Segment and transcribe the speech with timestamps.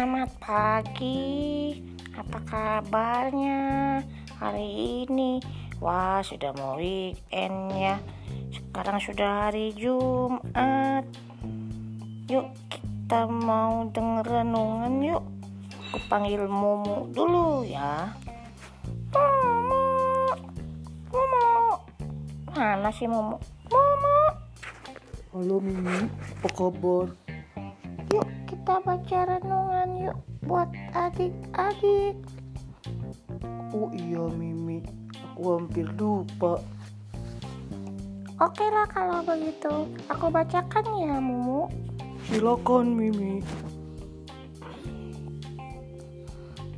[0.00, 1.76] Selamat pagi.
[2.16, 4.00] Apa kabarnya
[4.40, 5.44] hari ini?
[5.76, 8.00] Wah, sudah mau weekend ya.
[8.48, 11.04] Sekarang sudah hari Jumat.
[12.32, 15.20] Yuk, kita mau denger renungan yuk.
[15.92, 18.16] Aku panggil Mumu dulu ya.
[19.12, 19.84] Mumu.
[21.12, 21.76] Mumu.
[22.56, 23.36] Mana sih Mumu?
[23.68, 24.16] Mumu.
[25.36, 27.29] Halo Mimi, apa kabar?
[28.80, 30.16] Kita baca renungan yuk
[30.48, 32.16] buat adik-adik.
[33.76, 34.80] Oh iya Mimi,
[35.20, 36.56] aku hampir lupa.
[38.40, 41.68] Oke lah kalau begitu, aku bacakan ya Mumu.
[42.24, 43.44] Silakan Mimi.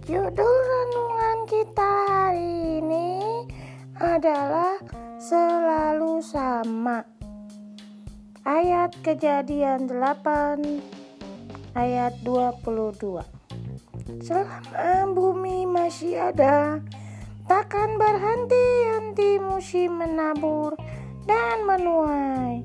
[0.02, 3.10] Judul renungan kita hari ini
[4.02, 4.74] adalah
[5.22, 7.06] selalu sama.
[8.42, 11.01] Ayat kejadian 8
[11.72, 13.24] ayat 22.
[14.20, 16.80] Selama bumi masih ada,
[17.48, 20.76] takkan berhenti-henti musim menabur
[21.24, 22.60] dan menuai,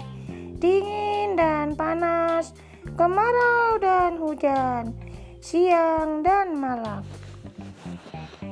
[0.60, 2.52] dingin dan panas,
[3.00, 4.92] kemarau dan hujan,
[5.40, 7.04] siang dan malam.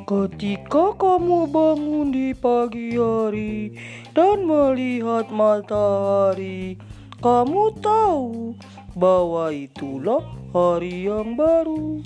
[0.06, 3.73] Ketika kamu bangun di pagi hari
[4.14, 6.78] dan melihat matahari,
[7.26, 8.53] kamu tahu
[8.96, 10.24] bahwa itulah
[10.56, 12.00] hari yang baru.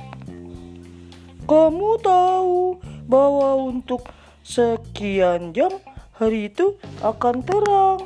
[1.45, 4.09] Kamu tahu bahwa untuk
[4.41, 5.69] sekian jam
[6.17, 6.73] hari itu
[7.05, 8.01] akan terang.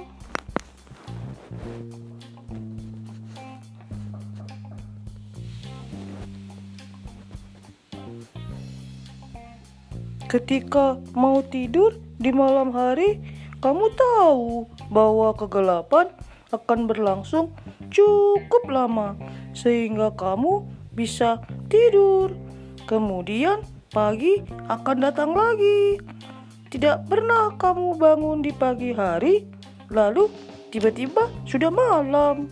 [10.27, 13.21] Ketika mau tidur di malam hari,
[13.61, 16.09] kamu tahu bahwa kegelapan
[16.49, 17.53] akan berlangsung
[17.93, 19.15] cukup lama
[19.53, 21.39] sehingga kamu bisa
[21.69, 22.33] tidur.
[22.89, 26.01] Kemudian pagi akan datang lagi.
[26.73, 29.45] Tidak pernah kamu bangun di pagi hari,
[29.93, 30.25] lalu
[30.73, 32.49] tiba-tiba sudah malam.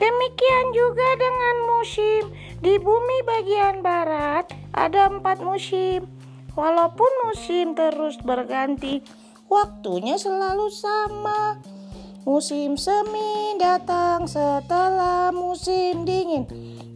[0.00, 2.22] Demikian juga dengan musim.
[2.60, 6.04] Di bumi bagian barat ada empat musim.
[6.58, 9.00] Walaupun musim terus berganti,
[9.46, 11.62] waktunya selalu sama.
[12.20, 16.44] Musim semi datang setelah musim dingin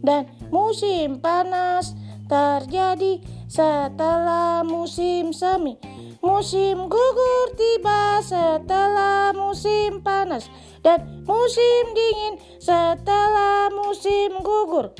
[0.05, 1.97] dan musim panas
[2.29, 5.81] terjadi setelah musim semi.
[6.21, 10.45] Musim gugur tiba setelah musim panas
[10.85, 14.93] dan musim dingin setelah musim gugur.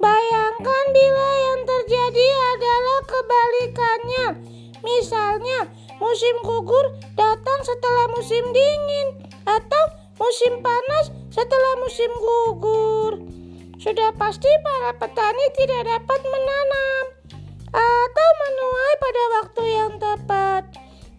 [0.00, 2.26] Bayangkan bila yang terjadi
[2.56, 4.26] adalah kebalikannya.
[4.80, 5.68] Misalnya,
[6.00, 9.08] musim gugur datang setelah musim dingin
[9.44, 9.84] atau
[10.16, 13.12] musim panas setelah musim gugur.
[13.80, 17.04] Sudah pasti para petani tidak dapat menanam
[17.72, 20.62] atau menuai pada waktu yang tepat.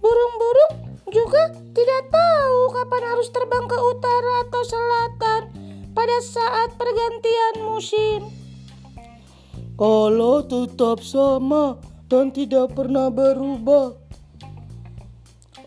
[0.02, 0.74] Burung-burung
[1.14, 5.42] juga tidak tahu kapan harus terbang ke utara atau selatan
[5.94, 8.20] pada saat pergantian musim.
[9.82, 14.01] Allah tetap sama dan tidak pernah berubah.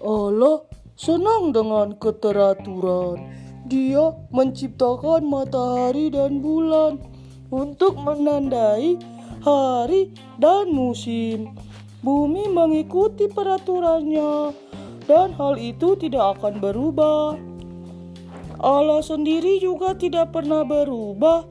[0.04, 3.16] Allah senang dengan keteraturan.
[3.64, 7.00] Dia menciptakan matahari dan bulan
[7.48, 9.00] untuk menandai
[9.40, 11.56] hari dan musim.
[12.04, 14.52] Bumi mengikuti peraturannya
[15.08, 17.40] dan hal itu tidak akan berubah.
[18.60, 21.48] Allah sendiri juga tidak pernah berubah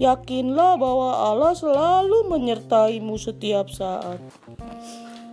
[0.00, 4.16] Yakinlah bahwa Allah selalu menyertaimu setiap saat.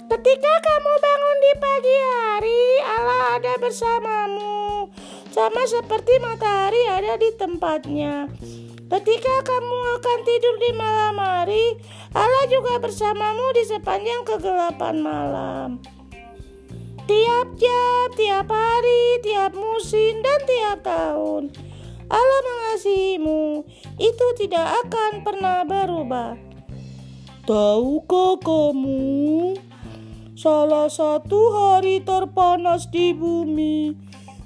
[0.07, 4.87] Ketika kamu bangun di pagi hari, Allah ada bersamamu,
[5.35, 8.31] sama seperti matahari ada di tempatnya.
[8.87, 11.75] Ketika kamu akan tidur di malam hari,
[12.15, 15.69] Allah juga bersamamu di sepanjang kegelapan malam.
[17.03, 21.51] Tiap jam, tiap hari, tiap musim, dan tiap tahun.
[22.07, 23.59] Allah mengasihimu,
[23.99, 26.39] itu tidak akan pernah berubah.
[27.43, 29.55] Tahukah kamu,
[30.37, 33.97] salah satu hari terpanas di bumi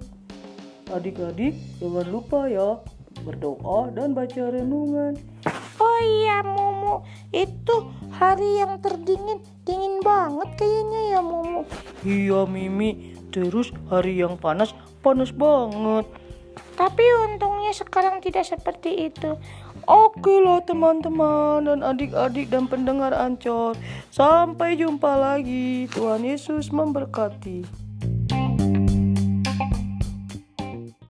[0.93, 2.77] Adik-adik, jangan lupa ya
[3.25, 5.17] berdoa dan baca renungan.
[5.81, 7.01] Oh iya Momo,
[7.33, 11.65] itu hari yang terdingin, dingin banget kayaknya ya Momo.
[12.05, 16.05] Iya Mimi, terus hari yang panas, panas banget.
[16.77, 19.41] Tapi untungnya sekarang tidak seperti itu.
[19.85, 23.77] Oke lah teman-teman dan adik-adik dan pendengar Ancor.
[24.09, 25.85] Sampai jumpa lagi.
[25.93, 27.84] Tuhan Yesus memberkati.